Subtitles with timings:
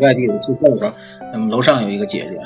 [0.00, 0.90] 外地我住校的时候，
[1.32, 2.36] 咱们楼上有一个姐姐，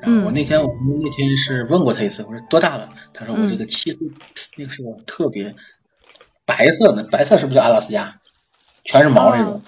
[0.00, 2.88] 然后我那天我们那天是问过她一次，我说多大了？
[3.12, 4.00] 她说我这个七岁，
[4.56, 5.54] 那个时候特别
[6.44, 8.14] 白色的，白色是不是叫阿拉斯加？
[8.84, 9.62] 全是毛那种，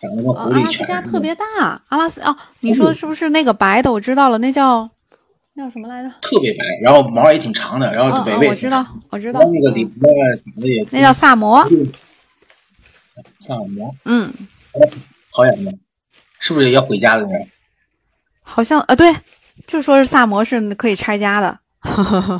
[0.00, 0.60] 长得跟狐狸全。
[0.60, 1.44] 阿拉斯加特别大，
[1.88, 3.92] 阿拉斯哦，你说的是不是那个白的？
[3.92, 4.90] 我知道了，那叫
[5.54, 6.08] 那叫什么来着？
[6.20, 8.48] 特别白，然后毛也挺长的，然后尾尾。
[8.48, 9.40] 我知道，我知道。
[9.40, 10.12] 那个里边
[10.44, 10.84] 长得也。
[10.90, 11.64] 那叫萨摩。
[13.38, 13.94] 萨摩。
[14.04, 14.28] 嗯。
[15.30, 15.72] 好养的。
[16.38, 17.30] 是不是要回家的人？
[18.42, 19.14] 好像啊，对，
[19.66, 21.58] 就说是萨摩是可以拆家的。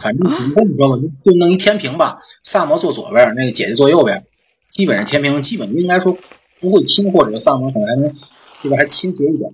[0.00, 2.19] 反正你这么说吧，就弄一天平吧。
[2.42, 4.25] 萨摩坐左边，那个姐姐坐右边，
[4.70, 6.16] 基本上天平，基本应该说
[6.61, 8.16] 不会轻，或者萨摩可能还能
[8.62, 9.50] 这边还倾斜一点，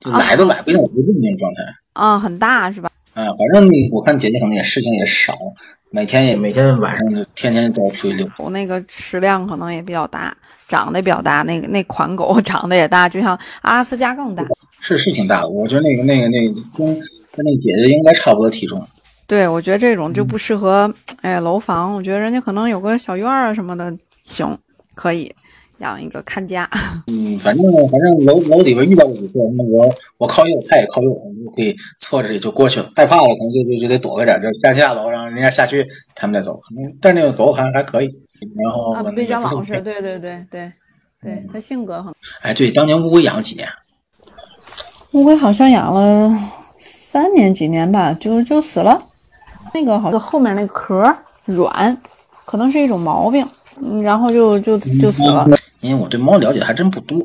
[0.00, 1.62] 就来都来不像不动那种状态。
[1.92, 2.90] 啊，很大是吧？
[3.14, 5.34] 啊，反正我看姐姐可能也事情也少，
[5.90, 8.28] 每天也每天晚上就天天都要出去遛。
[8.38, 10.36] 我那个食量可能也比较大。
[10.66, 14.42] 长得比较大，那个那款狗 长得也大，就像阿拉斯加更大，
[14.80, 15.48] 是是挺大的。
[15.48, 16.86] 我觉得那个那个那个跟
[17.32, 18.82] 跟那姐姐应该差不多体重。
[19.26, 21.94] 对，我觉得这种就不适合哎楼房。
[21.94, 24.56] 我觉得人家可能有个小院儿啊什么的，行，
[24.94, 25.32] 可以
[25.84, 26.68] 养一个看家。
[27.06, 32.90] 嗯，反正反正楼楼里边遇到五次，那我我靠右，他也靠右，我们就可以侧着也就过去了。
[32.96, 36.58] 害怕了，可能就就就得躲个点，就下下楼，然后人家下去，他们再走。
[37.00, 38.06] 但那个狗好像还可以。
[38.56, 40.72] 然后啊，比较老实，对对对对
[41.22, 42.12] 对，他性格很。
[42.42, 43.68] 哎，对，当年乌龟养了几年？
[45.12, 46.36] 乌龟好像养了
[46.78, 49.00] 三年几年吧，就就死了。
[49.72, 51.96] 那个好像后面那壳软，
[52.44, 53.46] 可能是一种毛病，
[53.80, 55.48] 嗯，然后就就就死了。
[55.84, 57.18] 因为我对猫了解还真不多，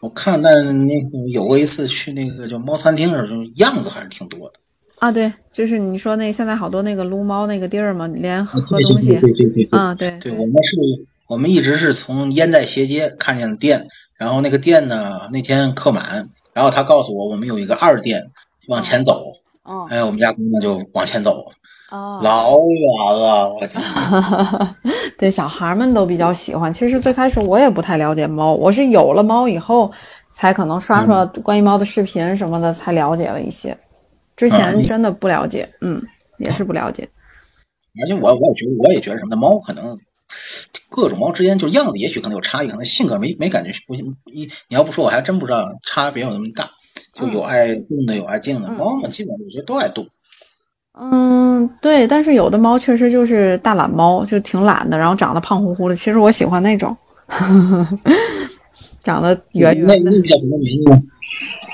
[0.00, 4.54] 我看那那个有过一次去那个叫猫餐厅的时候，样子还是挺多的。
[4.98, 10.76] 啊，对，就是你说那现在好多那个撸猫那个地儿嘛，连喝东西，对对对，啊对，对我们是，
[11.28, 13.86] 我们一直是从烟袋斜街看见的店，
[14.18, 18.30] 然后那个店呢那天客满，然后他告诉我我们有一个二店
[18.68, 21.46] 往前走，哦，哎，我们家姑娘就往前走，
[21.92, 23.82] 哦，老远了，我天，
[25.18, 26.72] 对，小孩们都比较喜欢。
[26.72, 29.92] 其实最开始我也不太了解猫，我是有了猫以后，
[30.30, 33.76] 才可能刷刷关于猫的视频什么的，才了解了一些。
[34.36, 36.02] 之前真的不了解，嗯，
[36.38, 37.06] 也是不了解。
[38.02, 39.94] 而且我我也觉得，我也觉得什么的猫可能
[40.88, 44.00] 各种猫之间就样子也许可能有差异，可能性格没没感觉不一。
[44.68, 46.70] 你要不说，我还真不知道差别有那么大。
[47.12, 48.70] 就有爱动的，有爱静的。
[48.70, 50.06] 猫嘛，基本我觉得都爱动。
[50.98, 52.06] 嗯，对。
[52.06, 55.96] 但是有的猫确实就是大懒猫，就挺懒的，然后长得胖乎乎的。
[55.96, 56.96] 其实我喜欢那种，
[59.00, 59.94] 长得圆圆的。
[59.96, 61.02] 那那叫什么名字？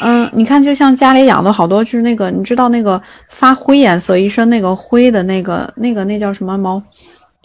[0.01, 6.81] 嗯，你看，就像家里养的好多，是那个，你知道那个发灰颜色，一身那个灰的那个，那个那叫什么猫？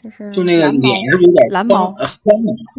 [0.02, 1.96] 就是就那个脸是有点蓝猫？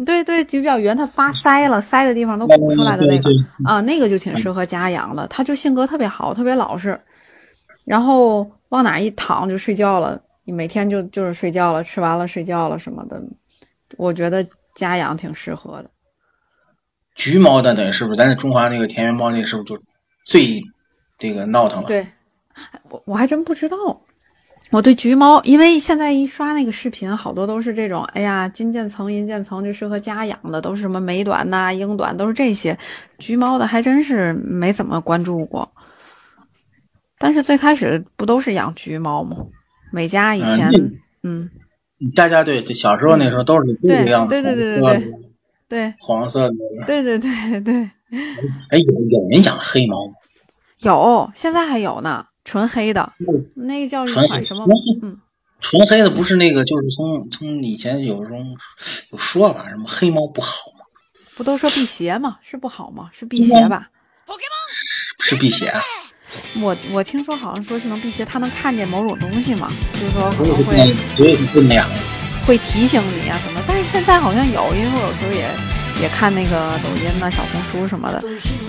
[0.05, 3.29] 对对，就比较圆，它发腮了，腮的地方都鼓出来的那个
[3.65, 5.27] 啊，那个就挺适合家养的。
[5.27, 6.97] 它就性格特别好，特别老实，
[7.83, 13.21] 然后往哪一躺就睡觉了，你每天就就是睡觉了，吃完了睡觉了什么的。
[13.97, 15.89] 我觉得家养挺适合的。
[17.15, 19.81] 橘猫的等于是不是咱在中华那个田园猫那个是不是就
[20.25, 20.61] 最
[21.17, 21.87] 这个闹腾了？
[21.87, 22.05] 对，
[22.89, 23.77] 我我还真不知道。
[24.71, 32.77] 我对橘猫，因为现在一刷那个视频，好多都是这种，哎呀，金渐层、银渐层就适合家养的，都是什么美短呐、英短，都是这些。
[33.19, 35.71] 橘猫的还真是没怎么关注过。
[37.17, 39.37] 但是最开始不都是养橘猫吗？
[39.91, 40.71] 每家以前，
[41.23, 41.49] 嗯，
[42.15, 45.13] 大家对小时候那时候都是这个样子，对对对对对。
[45.67, 46.53] 对，黄色的。
[46.85, 47.73] 对对对对。
[48.69, 50.13] 哎，有有人养黑猫吗？
[50.77, 53.13] 有，现在还有呢，纯黑的。
[53.55, 54.27] 那个叫什么？
[55.01, 55.19] 嗯，
[55.59, 58.45] 纯黑的不是那个，就是从从以前有种
[59.11, 60.85] 有说法，什么黑猫不好吗？
[61.35, 62.37] 不都说辟邪吗？
[62.43, 63.09] 是不好吗？
[63.11, 63.89] 是辟邪吧？
[65.19, 65.73] 是辟邪。
[66.61, 70.95] 我我听说好像说是能辟邪，它能看见某种东西嘛，就是说可能会。
[72.45, 75.49] 会提醒你啊什么，但是现在好像有，因为我有时候也
[76.03, 78.19] 也看那个抖音呐、小红书什么的，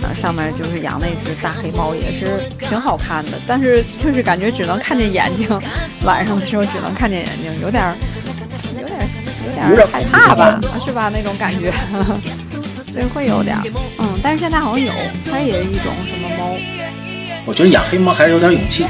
[0.03, 5.47] 啊上面就是养了一只大黑猫，也是挺好看的，但是就是感觉只能看见眼睛，
[6.07, 7.95] 晚上的时候只能看见眼睛，有点
[8.81, 11.11] 有点有点害怕吧，是吧？
[11.13, 11.71] 那种感觉。
[12.91, 13.59] 所以会有点，
[13.99, 14.91] 嗯，但是现在好像有，
[15.31, 16.57] 它也是一种什么猫？
[17.47, 18.87] 我觉得养黑猫还是有点勇气。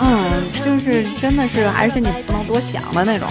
[0.00, 0.30] 嗯，
[0.64, 3.28] 就是真的是，而且你不能多想的那种，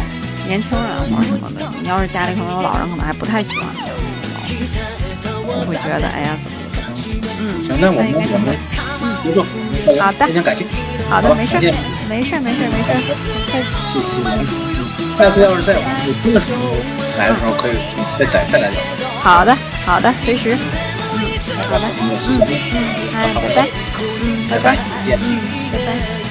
[0.48, 3.68] 年轻人或者什么的，你要是家里可能有老人，可能还不太喜欢
[5.46, 6.76] 我会觉得，哎呀，怎么怎
[7.20, 8.56] 么，嗯，行，那我们我们
[9.04, 9.46] 嗯，别动，
[10.00, 10.66] 好的，非常感谢，
[11.10, 11.60] 好的，没事，
[12.10, 12.90] 没事，没事，没事，
[13.48, 14.00] 客气，
[15.20, 15.80] 下次要是再有
[16.24, 16.60] 真的时候
[17.18, 17.76] 来的时候，可以
[18.18, 18.80] 再再再来聊。
[19.22, 19.56] 好的，
[19.86, 20.58] 好的，随时，
[21.24, 22.42] 嗯，好的，嗯嗯，
[23.14, 23.70] 哎，拜拜，
[24.22, 24.76] 嗯，拜拜，
[25.08, 26.23] 嗯，拜拜。